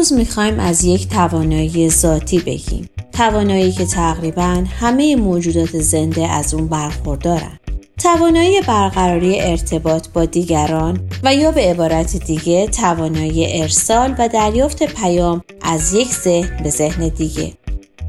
[0.00, 2.88] امروز می‌خوایم از یک توانایی ذاتی بگیم.
[3.12, 7.58] توانایی که تقریبا همه موجودات زنده از اون برخوردارن.
[7.98, 15.42] توانایی برقراری ارتباط با دیگران و یا به عبارت دیگه توانایی ارسال و دریافت پیام
[15.62, 17.52] از یک ذهن به ذهن دیگه.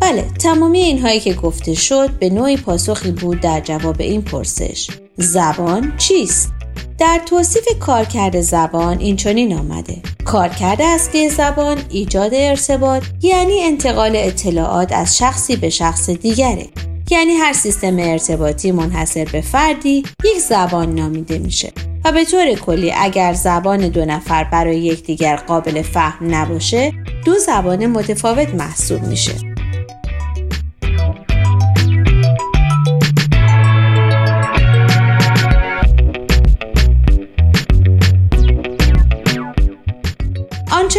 [0.00, 4.90] بله تمامی اینهایی که گفته شد به نوعی پاسخی بود در جواب این پرسش.
[5.16, 6.59] زبان چیست؟
[6.98, 9.96] در توصیف کارکرد زبان این چنین آمده.
[10.24, 16.66] کارکرد اصلی زبان ایجاد ارتباط یعنی انتقال اطلاعات از شخصی به شخص دیگره.
[17.10, 21.72] یعنی هر سیستم ارتباطی منحصر به فردی یک زبان نامیده میشه.
[22.04, 26.92] و به طور کلی اگر زبان دو نفر برای یکدیگر قابل فهم نباشه
[27.24, 29.49] دو زبان متفاوت محسوب میشه.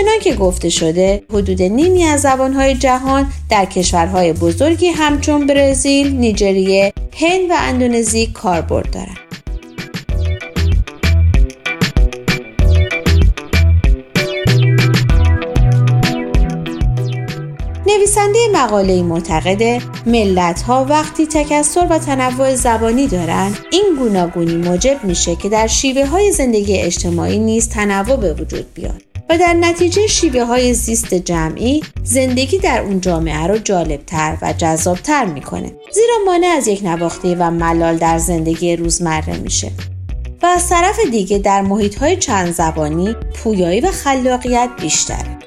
[0.00, 6.92] آنچنان که گفته شده حدود نیمی از زبانهای جهان در کشورهای بزرگی همچون برزیل، نیجریه،
[7.16, 9.18] هند و اندونزی کاربرد دارند.
[17.86, 25.36] نویسنده مقاله معتقده ملت ها وقتی تکسر و تنوع زبانی دارند این گوناگونی موجب میشه
[25.36, 30.44] که در شیوه های زندگی اجتماعی نیز تنوع به وجود بیاد و در نتیجه شیوه
[30.44, 36.68] های زیست جمعی زندگی در اون جامعه رو جالبتر و جذابتر می‌کنه زیرا مانع از
[36.68, 39.70] یک نواخته و ملال در زندگی روزمره میشه.
[40.42, 45.39] و از طرف دیگه در محیط های چند زبانی پویایی و خلاقیت بیشتره.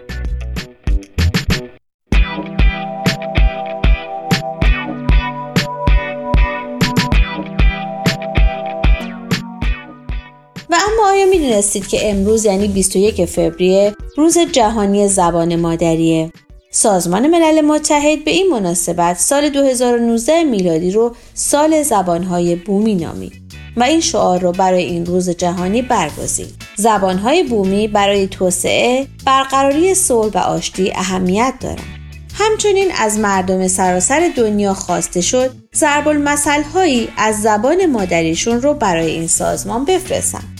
[11.44, 16.32] می‌دونستید که امروز یعنی 21 فوریه روز جهانی زبان مادریه؟
[16.72, 23.34] سازمان ملل متحد به این مناسبت سال 2019 میلادی رو سال زبانهای بومی نامید
[23.78, 26.56] و این شعار رو برای این روز جهانی برگزید.
[26.76, 32.00] زبانهای بومی برای توسعه، برقراری صلح و آشتی اهمیت دارند.
[32.34, 36.28] همچنین از مردم سراسر دنیا خواسته شد ضرب
[36.74, 40.53] هایی از زبان مادریشون رو برای این سازمان بفرستن.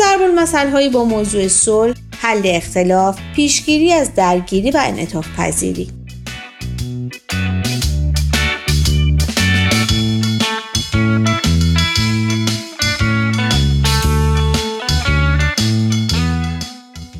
[0.00, 5.88] ضرب هایی با موضوع صلح، حل اختلاف، پیشگیری از درگیری و انعطاف پذیری.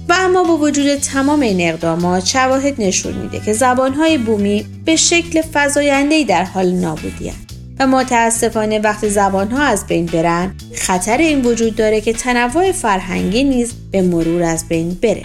[0.08, 5.42] و اما با وجود تمام این اقدامات شواهد نشون میده که زبانهای بومی به شکل
[5.42, 7.32] فضایندهی در حال نابودی
[7.80, 13.72] و متاسفانه وقتی زبانها از بین برن خطر این وجود داره که تنوع فرهنگی نیز
[13.91, 15.22] به مرور از بین بره.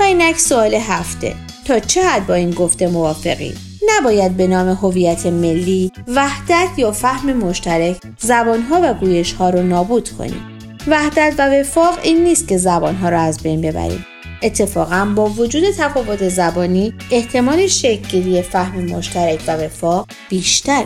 [0.00, 1.34] و اینک سوال هفته
[1.64, 3.54] تا چه حد با این گفته موافقی؟
[3.88, 10.55] نباید به نام هویت ملی وحدت یا فهم مشترک زبانها و گویشها رو نابود کنیم.
[10.88, 14.06] وحدت و وفاق این نیست که زبانها را از بین ببریم
[14.42, 20.84] اتفاقا با وجود تفاوت زبانی احتمال شکلگیری فهم مشترک و وفاق بیشتر.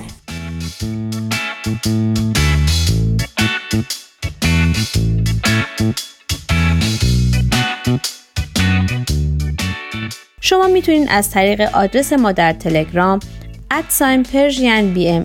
[10.40, 13.20] شما می‌تونید از طریق آدرس ما در تلگرام
[13.70, 15.24] ادساین پرژین بی ام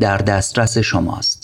[0.00, 1.43] در دسترس شماست.